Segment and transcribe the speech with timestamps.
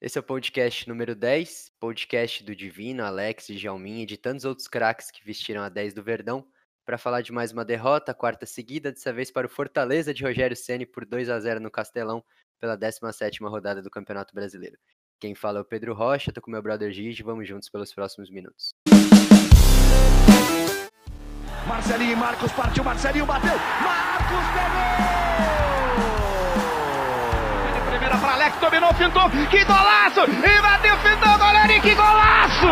[0.00, 4.44] Esse é o podcast número 10, podcast do Divino, Alex e Jalmin e de tantos
[4.44, 6.46] outros craques que vestiram a 10 do Verdão,
[6.86, 10.56] para falar de mais uma derrota, quarta seguida, dessa vez para o Fortaleza de Rogério
[10.56, 12.22] Ceni por 2 a 0 no Castelão,
[12.60, 14.78] pela 17ª rodada do Campeonato Brasileiro.
[15.18, 18.30] Quem fala é o Pedro Rocha, tô com meu brother Gigi, vamos juntos pelos próximos
[18.30, 18.70] minutos.
[21.66, 25.67] Marcelinho e Marcos partiu, Marcelinho bateu, Marcos pegou!
[27.98, 30.20] Primeira para Alex, dominou, fintou, que golaço!
[30.20, 32.66] E bateu, fintou, goleiro, e que golaço!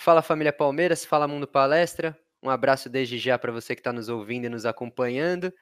[0.00, 2.18] Fala família Palmeiras, fala Mundo Palestra.
[2.42, 5.52] Um abraço desde já para você que está nos ouvindo e nos acompanhando.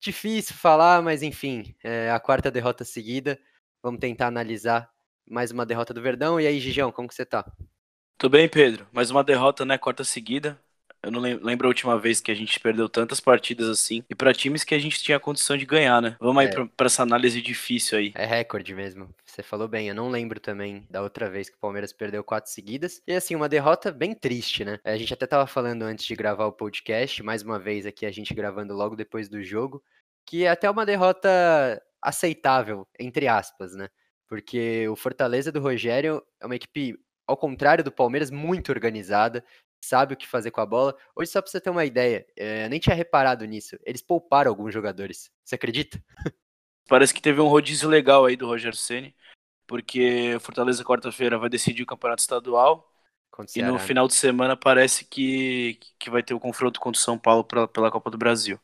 [0.00, 3.36] Difícil falar, mas enfim, é a quarta derrota seguida.
[3.82, 4.88] Vamos tentar analisar
[5.28, 6.40] mais uma derrota do Verdão.
[6.40, 7.44] E aí, Gigião, como que você tá?
[8.16, 8.86] Tudo bem, Pedro.
[8.92, 9.76] Mais uma derrota, né?
[9.76, 10.60] Quarta seguida.
[11.02, 14.02] Eu não lembro a última vez que a gente perdeu tantas partidas assim.
[14.10, 16.16] E para times que a gente tinha condição de ganhar, né?
[16.20, 16.64] Vamos aí é.
[16.76, 18.12] para essa análise difícil aí.
[18.14, 19.08] É recorde mesmo.
[19.24, 19.88] Você falou bem.
[19.88, 23.00] Eu não lembro também da outra vez que o Palmeiras perdeu quatro seguidas.
[23.06, 24.80] E assim, uma derrota bem triste, né?
[24.84, 28.10] A gente até tava falando antes de gravar o podcast, mais uma vez aqui a
[28.10, 29.82] gente gravando logo depois do jogo,
[30.26, 33.88] que é até uma derrota aceitável, entre aspas, né?
[34.26, 39.44] Porque o Fortaleza do Rogério é uma equipe ao contrário do Palmeiras, muito organizada,
[39.80, 40.96] sabe o que fazer com a bola.
[41.14, 43.78] Hoje, só pra você ter uma ideia, é, eu nem tinha reparado nisso.
[43.84, 45.30] Eles pouparam alguns jogadores.
[45.44, 46.02] Você acredita?
[46.88, 49.14] Parece que teve um rodízio legal aí do Roger Ceni,
[49.66, 52.90] porque Fortaleza quarta-feira vai decidir o campeonato estadual.
[53.54, 53.78] e no né?
[53.78, 57.68] final de semana parece que, que vai ter o confronto contra o São Paulo pra,
[57.68, 58.58] pela Copa do Brasil.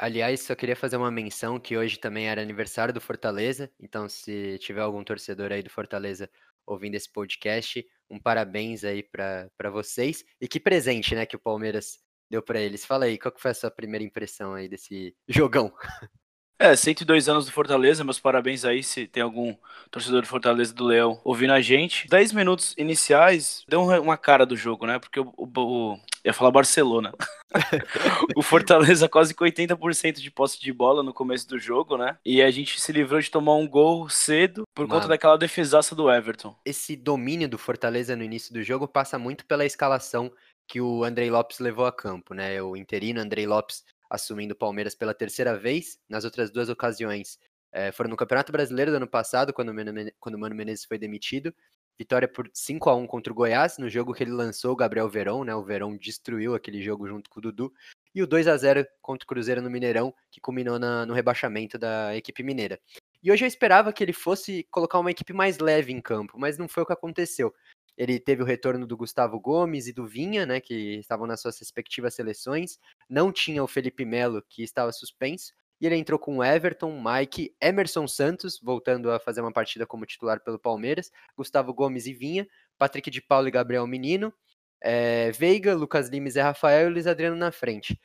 [0.00, 4.56] Aliás, só queria fazer uma menção que hoje também era aniversário do Fortaleza, então se
[4.58, 6.30] tiver algum torcedor aí do Fortaleza
[6.68, 10.24] ouvindo esse podcast, um parabéns aí para vocês.
[10.40, 11.98] E que presente, né, que o Palmeiras
[12.30, 12.84] deu para eles.
[12.84, 15.72] Fala aí, qual que foi a sua primeira impressão aí desse jogão?
[16.60, 19.54] É, 102 anos do Fortaleza, meus parabéns aí se tem algum
[19.92, 22.08] torcedor do Fortaleza do Leão ouvindo a gente.
[22.08, 24.98] 10 minutos iniciais, deu uma cara do jogo, né?
[24.98, 27.12] Porque o, o, o ia falar Barcelona.
[28.36, 32.18] o Fortaleza quase com 80% de posse de bola no começo do jogo, né?
[32.24, 35.94] E a gente se livrou de tomar um gol cedo por Mano, conta daquela defesaça
[35.94, 36.56] do Everton.
[36.64, 40.32] Esse domínio do Fortaleza no início do jogo passa muito pela escalação
[40.66, 42.60] que o Andrei Lopes levou a campo, né?
[42.60, 45.98] O interino Andrei Lopes assumindo o Palmeiras pela terceira vez.
[46.08, 47.38] Nas outras duas ocasiões
[47.72, 49.72] é, foram no Campeonato Brasileiro do ano passado, quando,
[50.18, 51.54] quando o Mano Menezes foi demitido.
[51.98, 55.08] Vitória por 5 a 1 contra o Goiás, no jogo que ele lançou o Gabriel
[55.08, 55.54] Verón, né?
[55.54, 57.72] O Verón destruiu aquele jogo junto com o Dudu.
[58.14, 61.76] E o 2 a 0 contra o Cruzeiro no Mineirão, que culminou na, no rebaixamento
[61.76, 62.80] da equipe mineira.
[63.20, 66.56] E hoje eu esperava que ele fosse colocar uma equipe mais leve em campo, mas
[66.56, 67.52] não foi o que aconteceu.
[67.98, 71.58] Ele teve o retorno do Gustavo Gomes e do Vinha, né, que estavam nas suas
[71.58, 72.78] respectivas seleções.
[73.10, 75.52] Não tinha o Felipe Melo, que estava suspenso.
[75.80, 80.40] E ele entrou com Everton, Mike, Emerson Santos, voltando a fazer uma partida como titular
[80.40, 82.46] pelo Palmeiras, Gustavo Gomes e Vinha,
[82.78, 84.32] Patrick de Paulo e Gabriel Menino,
[84.80, 87.94] é, Veiga, Lucas Lima e Rafael e Luiz Adriano na frente.
[87.94, 87.96] O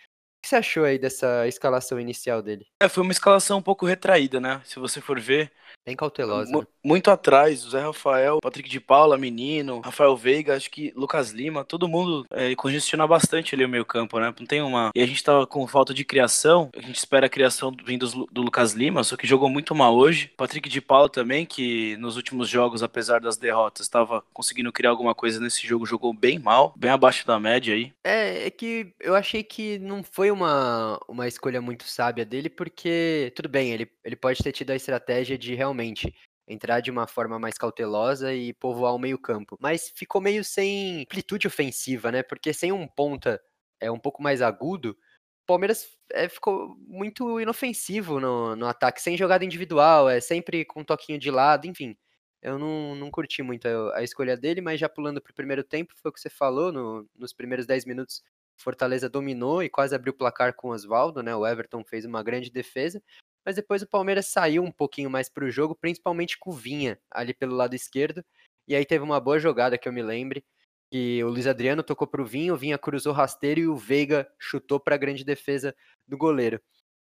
[0.42, 2.66] que você achou aí dessa escalação inicial dele?
[2.82, 4.62] É, foi uma escalação um pouco retraída, né?
[4.66, 5.52] Se você for ver,
[5.86, 6.50] Bem cautelosa.
[6.50, 6.68] M né?
[6.86, 11.64] Muito atrás, o Zé Rafael, Patrick de Paula, Menino, Rafael Veiga, acho que Lucas Lima,
[11.64, 14.34] todo mundo é, congestiona bastante ali o meio campo, né?
[14.38, 14.92] Não tem uma...
[14.94, 18.42] E a gente tava com falta de criação, a gente espera a criação vindo do
[18.42, 20.32] Lucas Lima, só que jogou muito mal hoje.
[20.36, 25.16] Patrick de Paula também, que nos últimos jogos, apesar das derrotas, estava conseguindo criar alguma
[25.16, 27.94] coisa nesse jogo, jogou bem mal, bem abaixo da média aí.
[28.04, 33.32] É, é que eu achei que não foi uma, uma escolha muito sábia dele, porque,
[33.36, 36.14] tudo bem, ele, ele pode ter tido a estratégia de realmente realmente
[36.48, 39.58] entrar de uma forma mais cautelosa e povoar o meio-campo.
[39.60, 42.22] Mas ficou meio sem amplitude ofensiva, né?
[42.22, 43.42] Porque sem um ponta
[43.80, 44.98] é um pouco mais agudo,
[45.44, 50.82] o Palmeiras é, ficou muito inofensivo no, no ataque, sem jogada individual, é sempre com
[50.82, 51.98] um toquinho de lado, enfim.
[52.42, 55.64] Eu não, não curti muito a, a escolha dele, mas já pulando para o primeiro
[55.64, 58.22] tempo, foi o que você falou, no, nos primeiros 10 minutos
[58.56, 61.36] Fortaleza dominou e quase abriu o placar com o Oswaldo, né?
[61.36, 63.02] O Everton fez uma grande defesa,
[63.46, 67.00] mas depois o Palmeiras saiu um pouquinho mais para o jogo, principalmente com o Vinha
[67.12, 68.24] ali pelo lado esquerdo.
[68.68, 70.46] E aí teve uma boa jogada que eu me lembre,
[70.92, 74.28] que o Luiz Adriano tocou para o Vinha, o Vinha cruzou rasteiro e o Veiga
[74.40, 75.76] chutou para a grande defesa
[76.08, 76.62] do goleiro.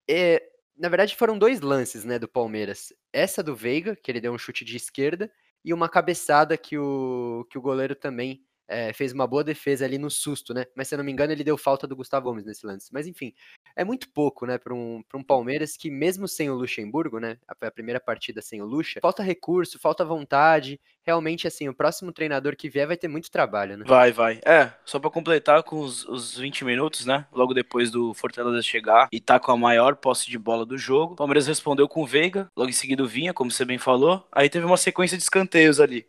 [0.09, 0.41] E,
[0.77, 2.93] na verdade foram dois lances, né, do Palmeiras.
[3.13, 5.31] Essa do Veiga, que ele deu um chute de esquerda,
[5.63, 9.97] e uma cabeçada que o, que o goleiro também é, fez uma boa defesa ali
[9.97, 10.65] no susto, né?
[10.75, 12.93] Mas se eu não me engano, ele deu falta do Gustavo Gomes nesse lance.
[12.93, 13.33] Mas enfim,
[13.75, 17.37] é muito pouco, né, para um, um Palmeiras que, mesmo sem o Luxemburgo, né?
[17.57, 20.79] Foi a primeira partida sem o Luxa, falta recurso, falta vontade.
[21.03, 23.85] Realmente, assim, o próximo treinador que vier vai ter muito trabalho, né?
[23.87, 24.39] Vai, vai.
[24.45, 27.25] É, só para completar com os, os 20 minutos, né?
[27.31, 31.13] Logo depois do Fortaleza chegar e tá com a maior posse de bola do jogo,
[31.13, 34.27] o Palmeiras respondeu com o Veiga, logo em seguida o Vinha, como você bem falou.
[34.31, 36.05] Aí teve uma sequência de escanteios ali.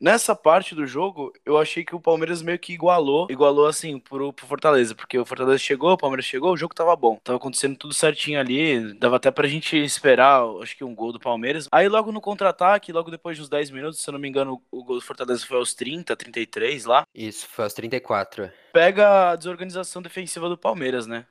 [0.00, 4.32] Nessa parte do jogo, eu achei que o Palmeiras meio que igualou, igualou assim pro,
[4.32, 7.18] pro, Fortaleza, porque o Fortaleza chegou, o Palmeiras chegou, o jogo tava bom.
[7.22, 11.20] Tava acontecendo tudo certinho ali, dava até pra gente esperar, acho que um gol do
[11.20, 11.68] Palmeiras.
[11.72, 14.84] Aí logo no contra-ataque, logo depois dos 10 minutos, se eu não me engano, o
[14.84, 17.04] gol do Fortaleza foi aos 30, 33 lá.
[17.14, 18.50] Isso, foi aos 34.
[18.72, 21.26] Pega a desorganização defensiva do Palmeiras, né?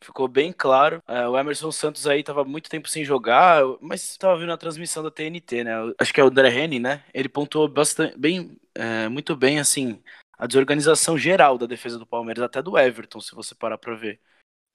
[0.00, 1.02] Ficou bem claro.
[1.06, 5.02] É, o Emerson Santos aí tava muito tempo sem jogar, mas tava vendo a transmissão
[5.02, 5.72] da TNT, né?
[5.98, 7.04] Acho que é o André Henning, né?
[7.12, 10.00] Ele pontuou bastante, bem, é, muito bem, assim,
[10.38, 14.20] a desorganização geral da defesa do Palmeiras, até do Everton, se você parar pra ver.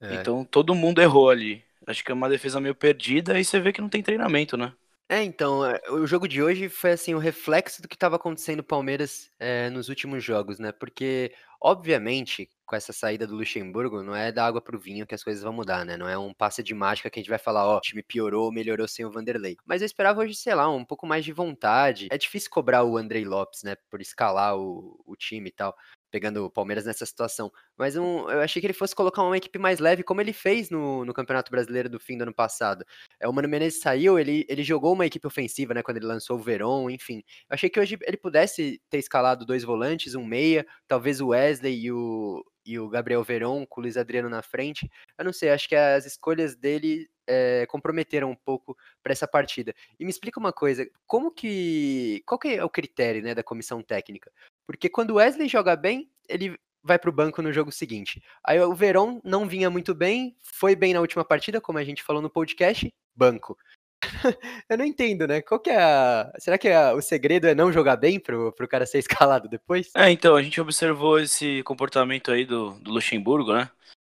[0.00, 0.14] É.
[0.14, 1.64] Então todo mundo errou ali.
[1.86, 4.72] Acho que é uma defesa meio perdida e você vê que não tem treinamento, né?
[5.08, 8.58] É, então, é, o jogo de hoje foi assim o reflexo do que estava acontecendo
[8.58, 10.72] no Palmeiras é, nos últimos jogos, né?
[10.72, 11.34] Porque,
[11.64, 15.42] obviamente, com essa saída do Luxemburgo, não é da água pro vinho que as coisas
[15.42, 15.96] vão mudar, né?
[15.96, 18.02] Não é um passe de mágica que a gente vai falar, ó, oh, o time
[18.02, 19.56] piorou, melhorou sem o Vanderlei.
[19.64, 22.08] Mas eu esperava hoje, sei lá, um pouco mais de vontade.
[22.10, 25.74] É difícil cobrar o Andrei Lopes, né, por escalar o, o time e tal
[26.14, 27.50] pegando o Palmeiras nessa situação.
[27.76, 30.70] Mas um, eu achei que ele fosse colocar uma equipe mais leve, como ele fez
[30.70, 32.84] no, no Campeonato Brasileiro do fim do ano passado.
[33.18, 36.38] É, o Mano Menezes saiu, ele, ele jogou uma equipe ofensiva, né, quando ele lançou
[36.38, 37.16] o Verón, enfim.
[37.50, 41.86] Eu achei que hoje ele pudesse ter escalado dois volantes, um meia, talvez o Wesley
[41.86, 44.88] e o, e o Gabriel Verón com o Luiz Adriano na frente.
[45.18, 49.74] Eu não sei, acho que as escolhas dele é, comprometeram um pouco para essa partida.
[49.98, 52.22] E me explica uma coisa, como que.
[52.24, 54.30] Qual que é o critério né, da comissão técnica?
[54.66, 58.22] Porque quando o Wesley joga bem, ele vai para o banco no jogo seguinte.
[58.44, 62.02] Aí o Verón não vinha muito bem, foi bem na última partida, como a gente
[62.02, 63.56] falou no podcast, banco.
[64.68, 65.40] eu não entendo, né?
[65.40, 66.30] Qual que é a.
[66.38, 66.92] Será que a...
[66.92, 69.90] o segredo é não jogar bem pro, pro cara ser escalado depois?
[69.96, 73.70] É, então, a gente observou esse comportamento aí do, do Luxemburgo, né?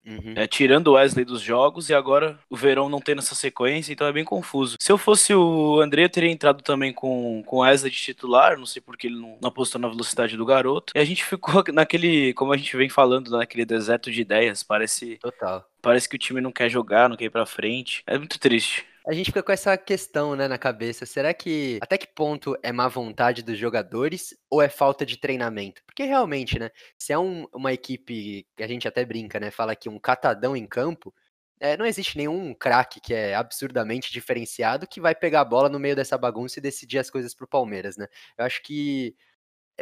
[0.06, 0.34] Uhum.
[0.34, 4.06] É, tirando o Wesley dos jogos e agora o Verão não tendo essa sequência, então
[4.06, 4.76] é bem confuso.
[4.80, 8.58] Se eu fosse o André, eu teria entrado também com, com o Wesley de titular,
[8.58, 10.92] não sei porque ele não, não apostou na velocidade do garoto.
[10.94, 14.62] E a gente ficou naquele, como a gente vem falando, naquele deserto de ideias.
[14.62, 15.16] Parece.
[15.16, 15.64] Total.
[15.82, 18.02] Parece que o time não quer jogar, não quer ir pra frente.
[18.06, 21.06] É muito triste a gente fica com essa questão, né, na cabeça.
[21.06, 25.82] Será que até que ponto é má vontade dos jogadores ou é falta de treinamento?
[25.86, 29.74] Porque realmente, né, se é um, uma equipe que a gente até brinca, né, fala
[29.74, 31.14] que um catadão em campo,
[31.60, 35.78] é, não existe nenhum craque que é absurdamente diferenciado que vai pegar a bola no
[35.78, 38.06] meio dessa bagunça e decidir as coisas pro Palmeiras, né?
[38.38, 39.14] Eu acho que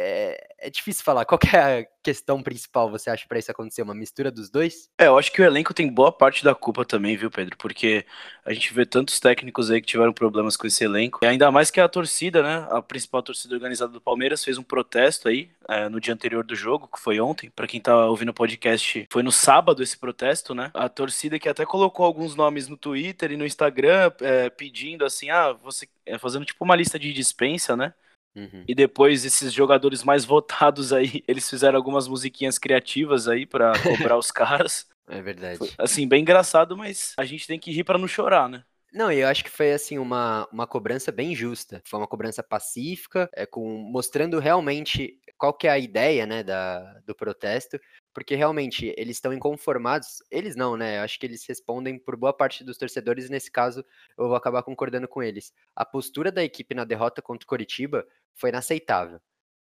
[0.01, 1.25] é, é, difícil falar.
[1.25, 3.83] Qual é a questão principal, você acha, para isso acontecer?
[3.83, 4.89] Uma mistura dos dois?
[4.97, 7.57] É, eu acho que o elenco tem boa parte da culpa também, viu, Pedro?
[7.57, 8.07] Porque
[8.45, 11.19] a gente vê tantos técnicos aí que tiveram problemas com esse elenco.
[11.21, 12.69] E ainda mais que a torcida, né?
[12.71, 16.55] A principal torcida organizada do Palmeiras fez um protesto aí é, no dia anterior do
[16.55, 17.51] jogo, que foi ontem.
[17.51, 20.71] Para quem tá ouvindo o podcast, foi no sábado esse protesto, né?
[20.75, 25.29] A torcida que até colocou alguns nomes no Twitter e no Instagram é, pedindo assim,
[25.29, 25.89] ah, você.
[26.07, 27.93] É, fazendo tipo uma lista de dispensa, né?
[28.39, 28.65] Uhum.
[28.69, 34.17] E depois esses jogadores mais votados aí, eles fizeram algumas musiquinhas criativas aí para cobrar
[34.17, 34.87] os caras.
[35.09, 35.59] É verdade.
[35.59, 38.63] Foi, assim, bem engraçado, mas a gente tem que rir para não chorar, né?
[38.93, 41.83] Não, eu acho que foi assim uma, uma cobrança bem justa.
[41.85, 46.99] Foi uma cobrança pacífica, é, com, mostrando realmente qual que é a ideia né, da,
[47.07, 47.79] do protesto,
[48.13, 50.23] porque realmente eles estão inconformados.
[50.31, 50.99] Eles não, né?
[50.99, 53.85] Eu acho que eles respondem por boa parte dos torcedores, e nesse caso
[54.19, 55.53] eu vou acabar concordando com eles.
[55.77, 59.21] A postura da equipe na derrota contra o Coritiba foi inaceitável.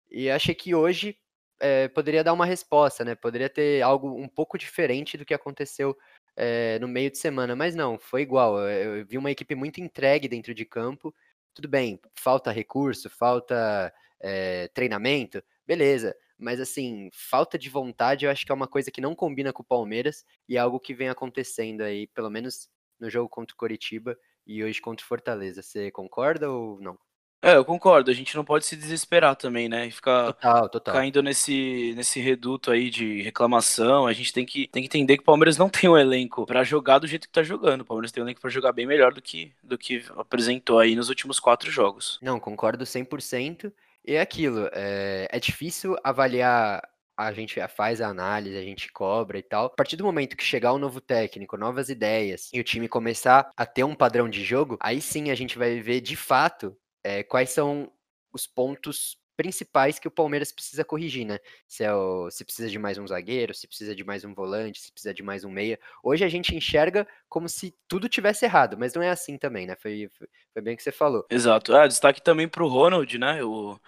[0.09, 1.17] E achei que hoje
[1.59, 3.15] é, poderia dar uma resposta, né?
[3.15, 5.97] Poderia ter algo um pouco diferente do que aconteceu
[6.35, 8.59] é, no meio de semana, mas não, foi igual.
[8.67, 11.13] Eu, vi uma equipe muito entregue dentro de campo.
[11.53, 16.15] Tudo bem, falta recurso, falta é, treinamento, beleza.
[16.37, 19.63] Mas assim, falta de vontade eu acho que é uma coisa que não combina com
[19.63, 22.69] o Palmeiras e é algo que vem acontecendo aí, pelo menos
[22.99, 25.61] no jogo contra o Coritiba e hoje contra o Fortaleza.
[25.61, 26.97] Você concorda ou não?
[27.41, 28.09] É, eu concordo.
[28.09, 29.85] A gente não pode se desesperar também, né?
[29.85, 30.95] E ficar total, total.
[30.95, 34.07] caindo nesse, nesse reduto aí de reclamação.
[34.07, 36.63] A gente tem que, tem que entender que o Palmeiras não tem um elenco para
[36.63, 37.81] jogar do jeito que tá jogando.
[37.81, 40.95] O Palmeiras tem um elenco para jogar bem melhor do que, do que apresentou aí
[40.95, 42.19] nos últimos quatro jogos.
[42.21, 43.71] Não, concordo 100%.
[44.07, 46.87] E é aquilo, é, é difícil avaliar
[47.17, 49.67] a gente faz a análise, a gente cobra e tal.
[49.67, 53.49] A partir do momento que chegar um novo técnico, novas ideias, e o time começar
[53.55, 57.21] a ter um padrão de jogo, aí sim a gente vai ver de fato é,
[57.21, 57.91] quais são
[58.33, 61.37] os pontos principais que o Palmeiras precisa corrigir, né?
[61.67, 64.79] Se, é o, se precisa de mais um zagueiro, se precisa de mais um volante,
[64.79, 65.79] se precisa de mais um meia.
[66.03, 69.75] Hoje a gente enxerga como se tudo tivesse errado, mas não é assim também, né?
[69.75, 71.23] Foi, foi, foi bem o que você falou.
[71.29, 71.75] Exato.
[71.75, 73.43] Ah, destaque também pro Ronald, né?
[73.43, 73.79] O,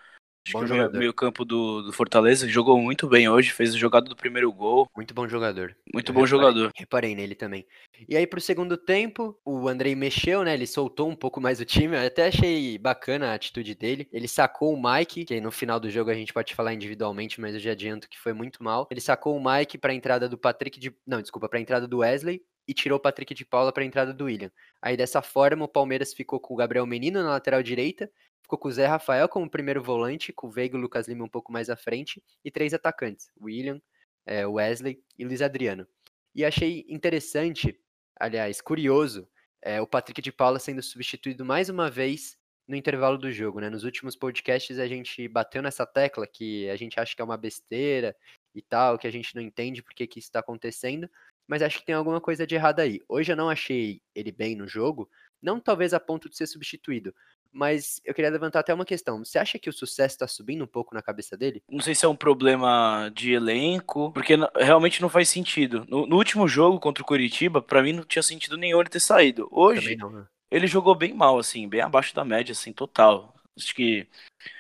[0.47, 0.95] Acho bom que jogador.
[0.95, 4.51] o meio campo do, do, Fortaleza jogou muito bem hoje, fez a jogada do primeiro
[4.51, 4.89] gol.
[4.95, 5.75] Muito bom jogador.
[5.93, 6.71] Muito Eu bom reparei, jogador.
[6.75, 7.67] Reparei nele também.
[8.07, 10.53] E aí pro segundo tempo, o Andrei mexeu, né?
[10.53, 11.97] Ele soltou um pouco mais o time.
[11.97, 14.07] Eu até achei bacana a atitude dele.
[14.11, 17.53] Ele sacou o Mike, que no final do jogo a gente pode falar individualmente, mas
[17.53, 18.87] eu já adianto que foi muito mal.
[18.89, 22.41] Ele sacou o Mike para entrada do Patrick de, não, desculpa, para entrada do Wesley
[22.67, 24.51] e tirou o Patrick de Paula para entrada do William.
[24.81, 28.09] Aí dessa forma o Palmeiras ficou com o Gabriel Menino na lateral direita
[28.47, 31.25] ficou com o Zé Rafael como primeiro volante, com o Veiga e o Lucas Lima
[31.25, 33.81] um pouco mais à frente, e três atacantes, William,
[34.25, 35.85] é, Wesley e Luiz Adriano.
[36.33, 37.77] E achei interessante,
[38.17, 39.27] aliás, curioso,
[39.61, 43.69] é, o Patrick de Paula sendo substituído mais uma vez no intervalo do jogo, né?
[43.69, 47.37] Nos últimos podcasts a gente bateu nessa tecla que a gente acha que é uma
[47.37, 48.15] besteira
[48.55, 51.09] e tal, que a gente não entende por que, que isso está acontecendo,
[51.45, 53.01] mas acho que tem alguma coisa de errado aí.
[53.09, 55.09] Hoje eu não achei ele bem no jogo,
[55.41, 57.13] não talvez a ponto de ser substituído,
[57.51, 59.23] mas eu queria levantar até uma questão.
[59.23, 61.63] Você acha que o sucesso está subindo um pouco na cabeça dele?
[61.69, 65.85] Não sei se é um problema de elenco, porque realmente não faz sentido.
[65.87, 68.99] No, no último jogo contra o Curitiba, para mim não tinha sentido nenhum ele ter
[68.99, 69.47] saído.
[69.51, 70.25] Hoje, não, né?
[70.51, 73.33] ele jogou bem mal, assim, bem abaixo da média, assim, total.
[73.57, 74.07] Acho que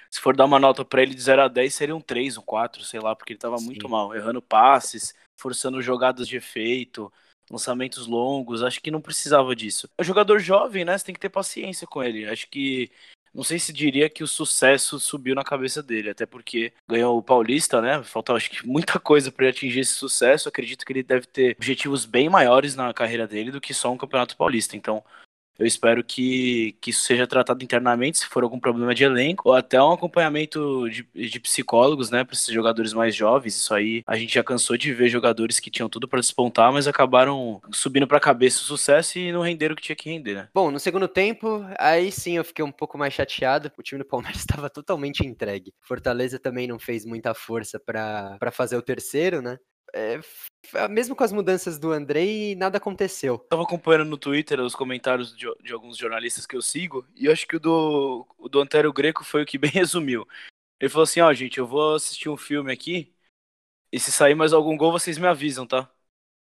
[0.09, 2.41] se for dar uma nota para ele de 0 a 10, seria um 3, um
[2.41, 3.65] 4, sei lá, porque ele tava Sim.
[3.65, 7.11] muito mal, errando passes, forçando jogadas de efeito
[7.49, 9.89] lançamentos longos, acho que não precisava disso.
[9.97, 10.97] É um jogador jovem, né?
[10.97, 12.27] Você tem que ter paciência com ele.
[12.27, 12.91] Acho que
[13.33, 17.21] não sei se diria que o sucesso subiu na cabeça dele, até porque ganhou o
[17.21, 18.01] Paulista, né?
[18.03, 20.49] Falta acho que muita coisa para ele atingir esse sucesso.
[20.49, 23.97] Acredito que ele deve ter objetivos bem maiores na carreira dele do que só um
[23.97, 24.75] Campeonato Paulista.
[24.75, 25.03] Então,
[25.57, 29.55] eu espero que, que isso seja tratado internamente, se for algum problema de elenco, ou
[29.55, 33.55] até um acompanhamento de, de psicólogos, né, para esses jogadores mais jovens.
[33.55, 36.87] Isso aí a gente já cansou de ver jogadores que tinham tudo para despontar, mas
[36.87, 40.35] acabaram subindo para a cabeça o sucesso e não renderam o que tinha que render,
[40.35, 40.49] né?
[40.53, 43.71] Bom, no segundo tempo, aí sim eu fiquei um pouco mais chateado.
[43.77, 45.73] O time do Palmeiras estava totalmente entregue.
[45.81, 49.57] Fortaleza também não fez muita força para fazer o terceiro, né?
[49.93, 50.19] É,
[50.89, 53.35] mesmo com as mudanças do Andrei, nada aconteceu.
[53.35, 57.25] Eu tava acompanhando no Twitter os comentários de, de, alguns jornalistas que eu sigo, e
[57.25, 60.27] eu acho que o do, o do Antero Greco foi o que bem resumiu.
[60.79, 63.13] Ele falou assim, ó, oh, gente, eu vou assistir um filme aqui,
[63.91, 65.89] e se sair mais algum gol, vocês me avisam, tá?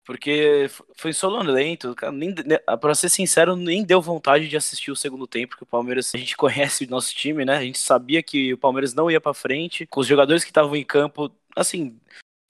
[0.04, 2.34] Porque foi sonolento, nem,
[2.80, 6.18] pra ser sincero, nem deu vontade de assistir o segundo tempo, porque o Palmeiras, a
[6.18, 7.56] gente conhece o nosso time, né?
[7.56, 10.76] A gente sabia que o Palmeiras não ia para frente, com os jogadores que estavam
[10.76, 11.98] em campo, assim,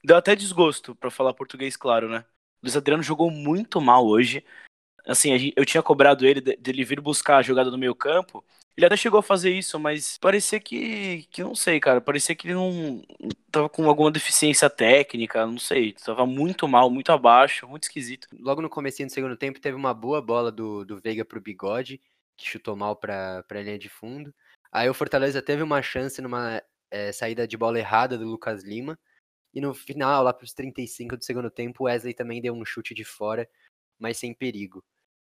[0.05, 2.25] Deu até desgosto, para falar português claro, né?
[2.63, 4.45] Luiz Adriano jogou muito mal hoje.
[5.07, 8.45] Assim, eu tinha cobrado ele dele vir buscar a jogada no meio campo.
[8.77, 12.01] Ele até chegou a fazer isso, mas parecia que, que não sei, cara.
[12.01, 13.03] Parecia que ele não
[13.51, 15.93] tava com alguma deficiência técnica, não sei.
[15.93, 18.29] Tava muito mal, muito abaixo, muito esquisito.
[18.39, 22.01] Logo no começo do segundo tempo, teve uma boa bola do, do Veiga pro Bigode,
[22.37, 24.35] que chutou mal pra, pra linha de fundo.
[24.73, 28.99] Aí o Fortaleza teve uma chance numa é, saída de bola errada do Lucas Lima.
[29.55, 32.95] E no final, lá para os 35 do segundo tempo, Wesley também deu um chute
[32.95, 33.49] de fora,
[33.99, 34.85] mas sem perigo.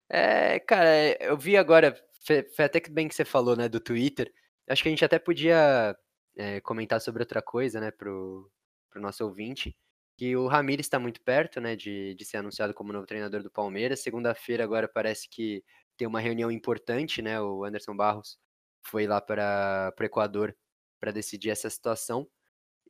[0.08, 1.94] É, cara, eu vi agora,
[2.24, 4.32] foi, até que bem que você falou, né, do Twitter.
[4.68, 5.96] Acho que a gente até podia
[6.36, 8.50] é, comentar sobre outra coisa, né, pro,
[8.90, 9.76] pro nosso ouvinte,
[10.16, 13.50] que o Ramires está muito perto, né, de, de ser anunciado como novo treinador do
[13.50, 14.00] Palmeiras.
[14.00, 15.64] Segunda-feira agora parece que
[15.96, 18.38] tem uma reunião importante, né, o Anderson Barros
[18.82, 20.56] foi lá para o Equador
[21.00, 22.28] para decidir essa situação.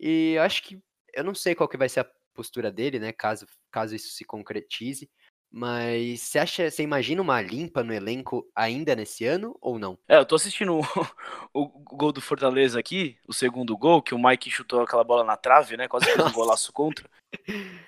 [0.01, 0.81] E acho que
[1.15, 3.13] eu não sei qual que vai ser a postura dele, né?
[3.13, 5.11] Caso, caso isso se concretize.
[5.51, 9.99] Mas você acha, você imagina uma limpa no elenco ainda nesse ano ou não?
[10.07, 10.79] É, eu tô assistindo
[11.55, 15.25] o, o, gol do Fortaleza aqui, o segundo gol, que o Mike chutou aquela bola
[15.25, 15.89] na trave, né?
[15.89, 17.09] Quase fez um golaço contra.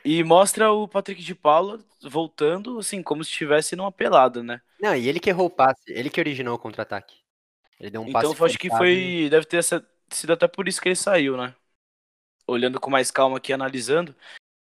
[0.03, 4.62] E mostra o Patrick de Paula voltando, assim, como se estivesse numa pelada, né?
[4.81, 7.15] Não, e ele que errou o passe, ele que originou o contra-ataque.
[7.79, 8.33] Ele deu um passe.
[8.33, 9.29] Então acho que foi.
[9.31, 11.55] Deve ter sido até por isso que ele saiu, né?
[12.50, 14.14] Olhando com mais calma aqui, analisando.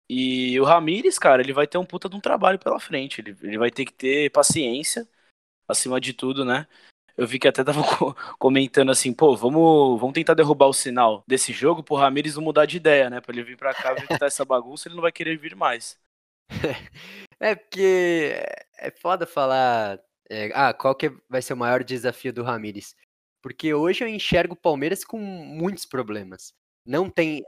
[0.10, 3.22] E o Ramires, cara, ele vai ter um puta de um trabalho pela frente.
[3.22, 5.08] Ele, ele vai ter que ter paciência,
[5.68, 6.68] acima de tudo, né?
[7.16, 7.82] Eu vi que até tava
[8.40, 12.66] comentando assim, pô, vamos, vamos tentar derrubar o sinal desse jogo pro Ramires não mudar
[12.66, 13.22] de ideia, né?
[13.22, 15.56] Pra ele vir pra cá ver que tá essa bagunça, ele não vai querer vir
[15.56, 16.00] mais.
[17.42, 18.44] É porque
[18.78, 19.98] é foda falar.
[20.30, 22.94] É, ah, qual que vai ser o maior desafio do Ramires?
[23.42, 26.54] Porque hoje eu enxergo o Palmeiras com muitos problemas.
[26.86, 27.42] Não tem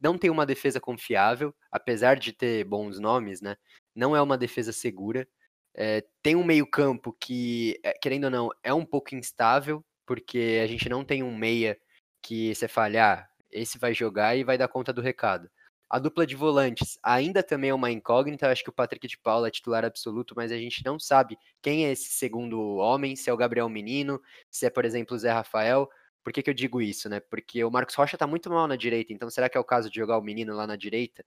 [0.00, 3.56] não tem uma defesa confiável, apesar de ter bons nomes, né?
[3.94, 5.28] Não é uma defesa segura.
[5.74, 10.66] É, tem um meio-campo que, eh, querendo ou não, é um pouco instável, porque a
[10.66, 11.78] gente não tem um meia
[12.22, 15.48] que você fale, ah, esse vai jogar e vai dar conta do recado.
[15.90, 18.50] A dupla de volantes ainda também é uma incógnita.
[18.50, 21.86] Acho que o Patrick de Paula é titular absoluto, mas a gente não sabe quem
[21.86, 25.30] é esse segundo homem, se é o Gabriel Menino, se é, por exemplo, o Zé
[25.32, 25.88] Rafael.
[26.22, 27.20] Por que, que eu digo isso, né?
[27.20, 29.90] Porque o Marcos Rocha tá muito mal na direita, então será que é o caso
[29.90, 31.24] de jogar o menino lá na direita?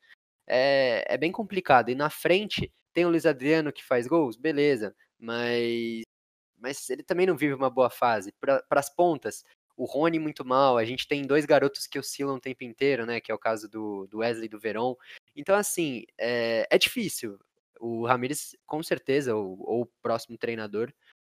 [0.48, 1.90] É, é bem complicado.
[1.90, 6.04] E na frente tem o Luiz Adriano que faz gols, beleza, mas,
[6.60, 8.32] mas ele também não vive uma boa fase.
[8.40, 9.44] Para as pontas,
[9.78, 13.20] o Rony muito mal, a gente tem dois garotos que oscilam o tempo inteiro, né?
[13.20, 14.96] Que é o caso do, do Wesley e do Verón.
[15.36, 17.40] Então, assim, é, é difícil.
[17.80, 20.94] O Ramires, com certeza, ou, ou o próximo treinador,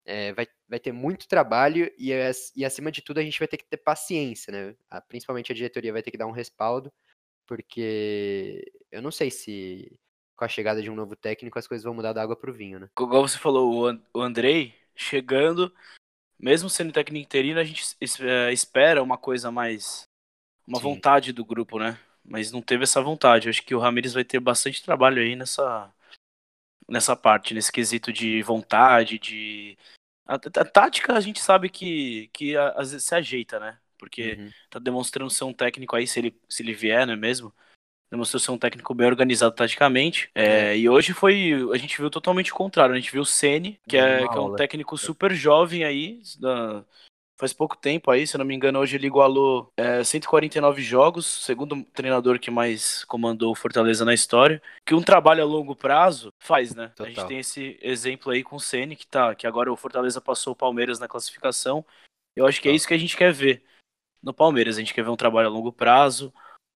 [0.05, 2.11] é, vai, vai ter muito trabalho e,
[2.57, 4.75] e, acima de tudo, a gente vai ter que ter paciência, né?
[5.09, 6.93] Principalmente a diretoria vai ter que dar um respaldo,
[7.47, 9.99] porque eu não sei se
[10.37, 12.81] com a chegada de um novo técnico as coisas vão mudar da água pro vinho,
[12.81, 12.89] né?
[12.99, 15.73] Igual você falou, o Andrei chegando
[16.43, 17.85] mesmo sendo técnico interino, a gente
[18.21, 20.09] é, espera uma coisa mais.
[20.67, 20.85] Uma Sim.
[20.85, 21.97] vontade do grupo, né?
[22.25, 23.47] Mas não teve essa vontade.
[23.47, 25.93] Eu acho que o Ramires vai ter bastante trabalho aí nessa,
[26.93, 29.77] nessa parte, nesse quesito de vontade, de.
[30.27, 33.79] A, a tática a gente sabe que, que às vezes se ajeita, né?
[33.99, 34.51] Porque uhum.
[34.71, 37.53] tá demonstrando ser um técnico aí, se ele, se ele vier, não é mesmo?
[38.13, 40.31] demonstrou ser um técnico bem organizado taticamente.
[40.35, 40.79] É, é.
[40.79, 41.53] E hoje foi.
[41.73, 42.95] A gente viu totalmente o contrário.
[42.95, 46.21] A gente viu o Ceni, que, é, que é um técnico super jovem aí.
[46.39, 46.85] Da,
[47.43, 51.27] faz pouco tempo aí, se eu não me engano, hoje ele igualou é, 149 jogos,
[51.27, 54.63] segundo treinador que mais comandou o Fortaleza na história.
[54.87, 56.93] Que um trabalho a longo prazo faz, né?
[56.95, 57.07] Total.
[57.07, 60.21] A gente tem esse exemplo aí com o Ceni, que tá, que agora o Fortaleza
[60.21, 61.85] passou o Palmeiras na classificação.
[62.37, 63.65] Eu acho que é isso que a gente quer ver
[64.23, 64.77] no Palmeiras.
[64.77, 66.33] A gente quer ver um trabalho a longo prazo,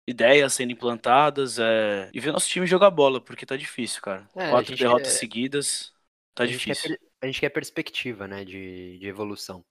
[0.07, 2.09] ideias sendo implantadas é...
[2.13, 4.29] e ver nosso time jogar bola, porque tá difícil, cara.
[4.33, 5.19] É, Quatro derrotas quer...
[5.19, 5.93] seguidas,
[6.33, 6.91] tá a difícil.
[6.91, 9.63] Gente a gente quer perspectiva, né, de, de evolução.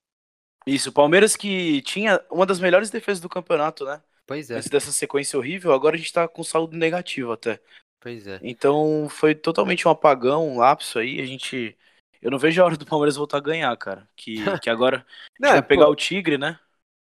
[0.65, 4.01] Isso, o Palmeiras que tinha uma das melhores defesas do campeonato, né?
[4.25, 4.55] Pois é.
[4.55, 7.59] Antes dessa sequência horrível, agora a gente tá com saldo negativo até.
[7.99, 8.39] Pois é.
[8.41, 11.21] Então foi totalmente um apagão, um lapso aí.
[11.21, 11.77] A gente.
[12.21, 14.07] Eu não vejo a hora do Palmeiras voltar a ganhar, cara.
[14.15, 15.05] Que, que agora
[15.39, 15.91] não, vai pegar pô...
[15.91, 16.59] o Tigre, né?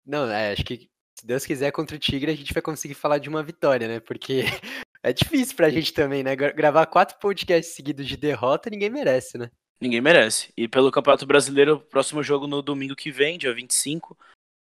[0.06, 0.90] Não, é, acho que
[1.20, 4.00] se Deus quiser, contra o Tigre, a gente vai conseguir falar de uma vitória, né?
[4.00, 4.44] Porque
[5.04, 6.36] é difícil pra gente também, né?
[6.36, 9.52] Gravar quatro podcasts seguidos de derrota, ninguém merece, né?
[9.82, 10.52] Ninguém merece.
[10.58, 14.18] E pelo Campeonato Brasileiro, próximo jogo no domingo que vem, dia 25,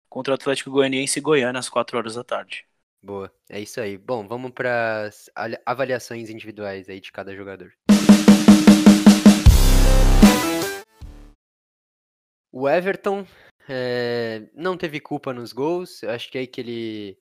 [0.08, 2.64] contra o Atlético Goianiense e Goiânia, às 4 horas da tarde.
[3.02, 3.98] Boa, é isso aí.
[3.98, 5.10] Bom, vamos para
[5.66, 7.72] avaliações individuais aí de cada jogador.
[12.52, 13.26] O Everton
[13.68, 16.00] é, não teve culpa nos gols.
[16.04, 17.18] Eu acho que é aí que ele,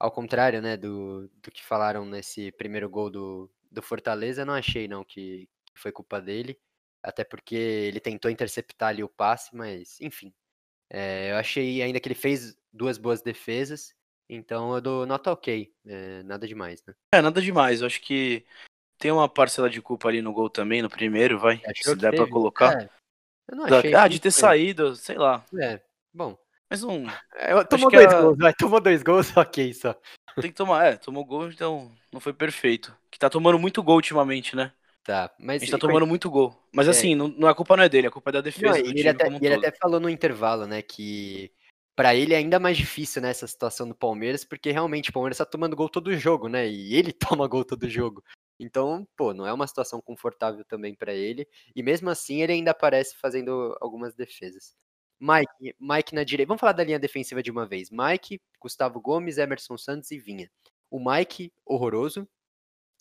[0.00, 4.88] ao contrário, né, do, do que falaram nesse primeiro gol do, do Fortaleza, não achei
[4.88, 6.58] não que, que foi culpa dele.
[7.02, 10.32] Até porque ele tentou interceptar ali o passe, mas enfim.
[10.88, 13.94] É, eu achei ainda que ele fez duas boas defesas.
[14.28, 15.72] Então eu dou nota ok.
[15.86, 16.94] É, nada demais, né?
[17.12, 17.80] É, nada demais.
[17.80, 18.44] Eu acho que
[18.98, 21.60] tem uma parcela de culpa ali no gol também, no primeiro, vai.
[21.76, 22.22] Se der teve.
[22.22, 22.82] pra colocar.
[22.82, 22.90] É,
[23.48, 23.94] eu não achei.
[23.94, 24.40] Ah, de ter foi.
[24.40, 25.44] saído, sei lá.
[25.58, 25.80] É,
[26.12, 26.38] bom.
[26.68, 27.06] Mas um.
[27.34, 28.20] É, tomou dois a...
[28.20, 28.54] gols, vai.
[28.54, 29.94] Tomou dois gols, ok, só.
[30.40, 32.96] Tem que tomar, é, tomou gol, então não foi perfeito.
[33.10, 34.72] Que tá tomando muito gol ultimamente, né?
[35.04, 35.62] Tá, mas.
[35.62, 36.54] A gente tá tomando muito gol.
[36.72, 36.90] Mas é.
[36.90, 38.78] assim, não, a culpa não é dele, a culpa é da defesa.
[38.78, 41.50] Não, ele, até, ele até falou no intervalo, né, que
[41.96, 45.36] para ele é ainda mais difícil nessa né, situação do Palmeiras, porque realmente o Palmeiras
[45.38, 46.66] tá tomando gol todo jogo, né?
[46.66, 48.24] E ele toma gol todo jogo.
[48.58, 51.46] Então, pô, não é uma situação confortável também para ele.
[51.74, 54.74] E mesmo assim, ele ainda aparece fazendo algumas defesas.
[55.20, 56.48] Mike, Mike na direita.
[56.48, 57.90] Vamos falar da linha defensiva de uma vez.
[57.90, 60.50] Mike, Gustavo Gomes, Emerson Santos e Vinha.
[60.90, 62.26] O Mike, horroroso.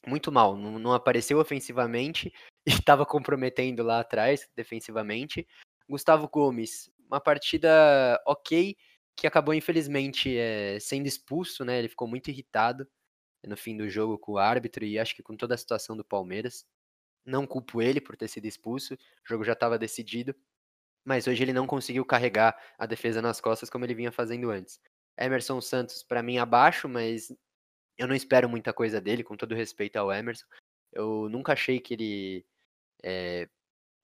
[0.07, 0.55] Muito mal.
[0.57, 2.31] Não, não apareceu ofensivamente.
[2.87, 5.47] Estava comprometendo lá atrás, defensivamente.
[5.89, 8.75] Gustavo Gomes, uma partida ok,
[9.15, 11.79] que acabou, infelizmente, é, sendo expulso, né?
[11.79, 12.87] Ele ficou muito irritado
[13.47, 16.03] no fim do jogo com o árbitro e acho que com toda a situação do
[16.05, 16.65] Palmeiras.
[17.25, 20.35] Não culpo ele por ter sido expulso, o jogo já estava decidido,
[21.05, 24.79] mas hoje ele não conseguiu carregar a defesa nas costas como ele vinha fazendo antes.
[25.17, 27.31] Emerson Santos, para mim, abaixo, mas
[27.99, 30.45] eu não espero muita coisa dele, com todo respeito ao Emerson.
[30.91, 32.45] Eu nunca achei que ele
[33.03, 33.47] é,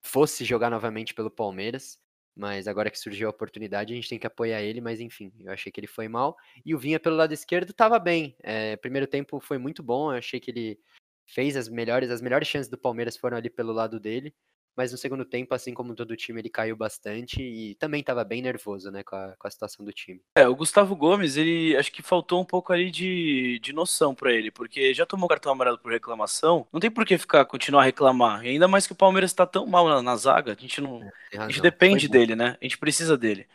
[0.02, 1.98] fosse jogar novamente pelo Palmeiras
[2.36, 5.50] mas agora que surgiu a oportunidade, a gente tem que apoiar ele, mas enfim, eu
[5.50, 6.36] achei que ele foi mal.
[6.66, 8.36] E o Vinha pelo lado esquerdo estava bem.
[8.42, 10.78] É, primeiro tempo foi muito bom, eu achei que ele
[11.24, 14.34] fez as melhores, as melhores chances do Palmeiras foram ali pelo lado dele
[14.76, 18.22] mas no segundo tempo, assim como todo o time, ele caiu bastante e também estava
[18.24, 20.20] bem nervoso, né, com a, com a situação do time.
[20.36, 24.32] É, o Gustavo Gomes, ele acho que faltou um pouco ali de, de noção para
[24.32, 27.86] ele, porque já tomou cartão amarelo por reclamação, não tem por que ficar, continuar a
[27.86, 30.80] reclamar, e ainda mais que o Palmeiras está tão mal na, na, zaga, a gente
[30.80, 33.46] não, é, a gente depende dele, né, a gente precisa dele.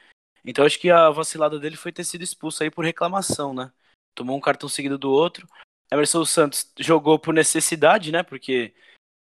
[0.43, 3.71] Então acho que a vacilada dele foi ter sido expulso aí por reclamação, né?
[4.15, 5.47] Tomou um cartão seguido do outro.
[5.91, 8.23] Emerson Santos jogou por necessidade, né?
[8.23, 8.73] Porque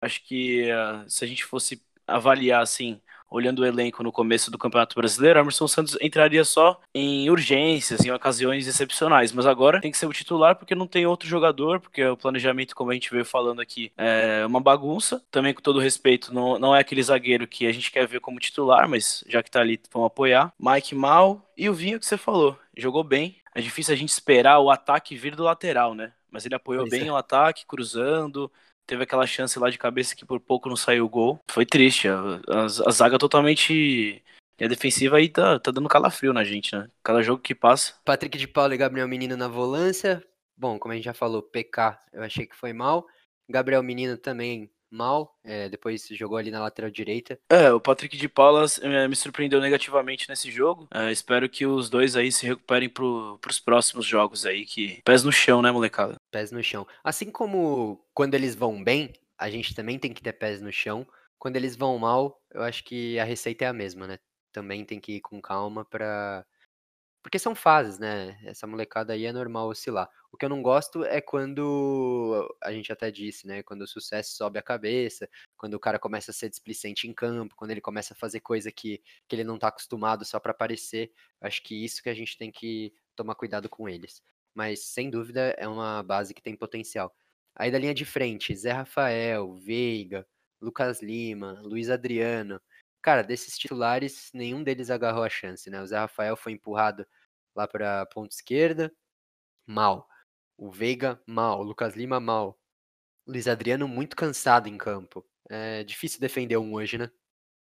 [0.02, 4.58] acho que uh, se a gente fosse avaliar assim olhando o elenco no começo do
[4.58, 9.32] Campeonato Brasileiro, Emerson Santos entraria só em urgências, em ocasiões excepcionais.
[9.32, 12.76] Mas agora tem que ser o titular porque não tem outro jogador, porque o planejamento,
[12.76, 15.22] como a gente veio falando aqui, é uma bagunça.
[15.30, 18.40] Também, com todo respeito, não, não é aquele zagueiro que a gente quer ver como
[18.40, 20.54] titular, mas já que tá ali, vamos apoiar.
[20.60, 23.38] Mike Mal e o Vinho que você falou, jogou bem.
[23.54, 26.14] É difícil a gente esperar o ataque vir do lateral, né?
[26.30, 27.12] Mas ele apoiou pois bem é.
[27.12, 28.52] o ataque, cruzando,
[28.88, 31.40] teve aquela chance lá de cabeça que por pouco não saiu o gol.
[31.52, 32.08] Foi triste.
[32.08, 34.24] A, a, a zaga totalmente.
[34.60, 36.90] E a defensiva aí tá, tá dando calafrio na gente, né?
[37.04, 37.94] Cada jogo que passa.
[38.04, 40.24] Patrick de Paula e Gabriel Menino na volância.
[40.56, 43.06] Bom, como a gente já falou, PK eu achei que foi mal.
[43.48, 47.40] Gabriel Menino também mal, é, depois jogou ali na lateral direita.
[47.50, 50.88] É, o Patrick de Paula é, me surpreendeu negativamente nesse jogo.
[50.94, 55.24] É, espero que os dois aí se recuperem pro, pros próximos jogos aí, que pés
[55.24, 56.16] no chão, né, molecada?
[56.32, 56.88] Pés no chão.
[57.04, 61.06] Assim como quando eles vão bem, a gente também tem que ter pés no chão.
[61.38, 64.18] Quando eles vão mal, eu acho que a receita é a mesma, né?
[64.52, 66.46] Também tem que ir com calma para
[67.28, 68.40] porque são fases, né?
[68.46, 70.10] Essa molecada aí é normal oscilar.
[70.32, 73.62] O que eu não gosto é quando, a gente até disse, né?
[73.62, 77.54] Quando o sucesso sobe a cabeça, quando o cara começa a ser displicente em campo,
[77.58, 81.12] quando ele começa a fazer coisa que, que ele não tá acostumado só para aparecer.
[81.42, 84.24] Acho que isso que a gente tem que tomar cuidado com eles.
[84.56, 87.14] Mas, sem dúvida, é uma base que tem potencial.
[87.54, 90.26] Aí da linha de frente, Zé Rafael, Veiga,
[90.62, 92.62] Lucas Lima, Luiz Adriano.
[93.02, 95.82] Cara, desses titulares, nenhum deles agarrou a chance, né?
[95.82, 97.06] O Zé Rafael foi empurrado
[97.58, 98.94] lá para ponta esquerda,
[99.66, 100.08] mal.
[100.56, 101.60] O Veiga, mal.
[101.60, 102.58] O Lucas Lima, mal.
[103.26, 105.26] O Luiz Adriano, muito cansado em campo.
[105.50, 107.10] É difícil defender um hoje, né?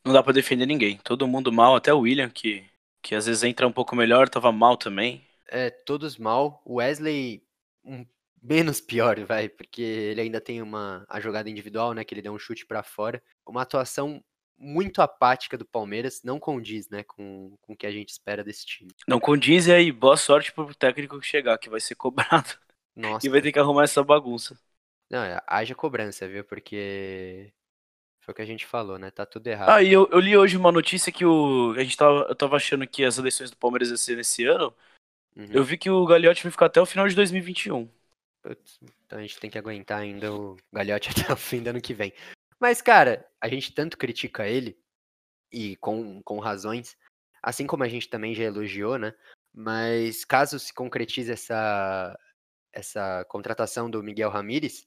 [0.05, 0.99] Não dá para defender ninguém.
[0.99, 2.65] Todo mundo mal, até o William, que,
[3.03, 5.27] que às vezes entra um pouco melhor, tava mal também.
[5.49, 6.63] É, todos mal.
[6.65, 7.43] O Wesley,
[7.85, 8.07] um,
[8.43, 12.33] menos pior, vai, porque ele ainda tem uma a jogada individual, né, que ele deu
[12.33, 13.23] um chute para fora.
[13.47, 14.23] Uma atuação
[14.61, 18.67] muito apática do Palmeiras, não condiz, né, com, com o que a gente espera desse
[18.67, 18.91] time.
[19.09, 22.59] Não condiz e aí, boa sorte pro técnico que chegar, que vai ser cobrado.
[22.95, 23.27] Nossa.
[23.27, 24.59] E vai ter que arrumar essa bagunça.
[25.11, 27.51] Não, é, haja cobrança, viu, porque
[28.21, 29.71] foi o que a gente falou, né, tá tudo errado.
[29.71, 32.57] Ah, e eu, eu li hoje uma notícia que o, a gente tava, eu tava
[32.57, 34.75] achando que as eleições do Palmeiras iam ser nesse ano,
[35.35, 35.49] uhum.
[35.51, 37.89] eu vi que o Gagliotti vai ficar até o final de 2021.
[38.43, 41.81] Putz, então a gente tem que aguentar ainda o Gagliotti até o fim do ano
[41.81, 42.13] que vem.
[42.61, 44.79] Mas, cara, a gente tanto critica ele,
[45.53, 46.97] e com, com razões,
[47.43, 49.15] assim como a gente também já elogiou, né?
[49.53, 52.17] Mas caso se concretize essa,
[52.73, 54.87] essa contratação do Miguel Ramírez,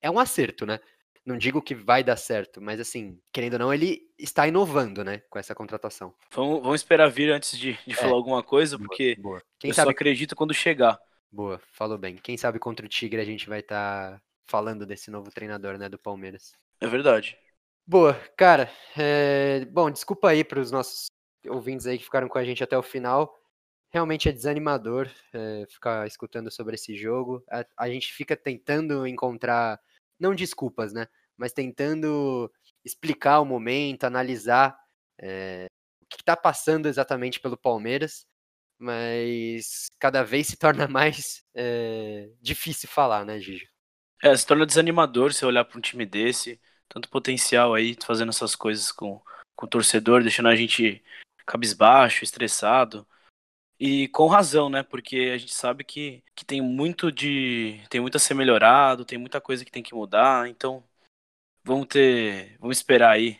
[0.00, 0.78] é um acerto, né?
[1.24, 5.18] Não digo que vai dar certo, mas assim, querendo ou não, ele está inovando, né,
[5.28, 6.14] com essa contratação.
[6.32, 7.96] Vamos, vamos esperar vir antes de, de é.
[7.96, 9.42] falar alguma coisa, porque boa, boa.
[9.62, 9.86] eu sabe...
[9.86, 10.98] só acredito quando chegar.
[11.30, 12.16] Boa, falou bem.
[12.16, 15.88] Quem sabe contra o Tigre a gente vai estar tá falando desse novo treinador, né,
[15.88, 16.52] do Palmeiras.
[16.80, 17.38] É verdade.
[17.86, 18.70] Boa, cara.
[18.96, 19.64] É...
[19.66, 21.06] Bom, desculpa aí para os nossos
[21.46, 23.34] ouvintes aí que ficaram com a gente até o final.
[23.90, 27.42] Realmente é desanimador é, ficar escutando sobre esse jogo.
[27.50, 29.80] A, a, gente fica tentando encontrar,
[30.20, 31.06] não desculpas, né?
[31.36, 32.52] Mas tentando
[32.84, 34.78] explicar o momento, analisar
[35.18, 35.66] é,
[36.02, 38.26] o que está passando exatamente pelo Palmeiras.
[38.78, 43.68] Mas cada vez se torna mais é, difícil falar, né, Gigi?
[44.22, 48.56] É, se torna desanimador você olhar para um time desse tanto potencial aí, fazendo essas
[48.56, 49.20] coisas com,
[49.54, 51.02] com o torcedor, deixando a gente
[51.46, 53.06] cabisbaixo, estressado.
[53.80, 54.82] E com razão, né?
[54.82, 57.80] Porque a gente sabe que, que tem muito de.
[57.90, 60.82] tem muito a ser melhorado, tem muita coisa que tem que mudar, então
[61.62, 62.56] vamos ter.
[62.58, 63.38] Vamos esperar aí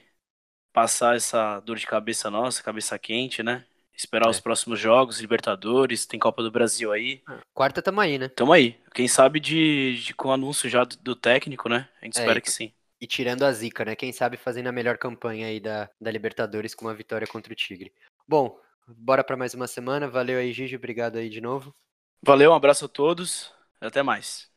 [0.72, 3.66] passar essa dor de cabeça nossa, cabeça quente, né?
[3.98, 4.30] Esperar é.
[4.30, 7.20] os próximos jogos, Libertadores, tem Copa do Brasil aí.
[7.26, 8.28] Ah, quarta tamo aí, né?
[8.28, 8.80] Tamo aí.
[8.94, 11.88] Quem sabe de, de com o anúncio já do, do técnico, né?
[12.00, 12.72] A gente é, espera que sim.
[13.00, 13.96] E tirando a zica, né?
[13.96, 17.56] Quem sabe fazendo a melhor campanha aí da, da Libertadores com uma vitória contra o
[17.56, 17.92] Tigre.
[18.26, 18.56] Bom,
[18.86, 20.06] bora para mais uma semana.
[20.06, 20.76] Valeu aí, Gigi.
[20.76, 21.74] Obrigado aí de novo.
[22.22, 23.52] Valeu, um abraço a todos.
[23.80, 24.48] Até mais.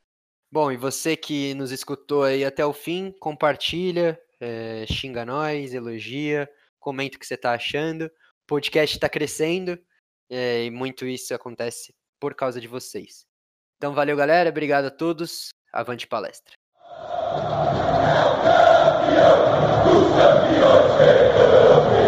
[0.51, 6.47] Bom, e você que nos escutou aí até o fim, compartilha, é, xinga nós, elogia,
[6.80, 8.12] comenta o que você está achando
[8.51, 9.79] podcast está crescendo
[10.29, 13.25] é, e muito isso acontece por causa de vocês.
[13.77, 14.49] Então valeu, galera.
[14.49, 15.51] Obrigado a todos.
[15.71, 16.53] Avante palestra.
[16.83, 19.39] É o campeão,
[19.87, 22.00] o campeão